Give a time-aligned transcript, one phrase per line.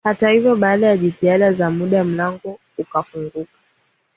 [0.03, 3.57] Hata hivyo baada ya jitihada za muda mlango ukafunguka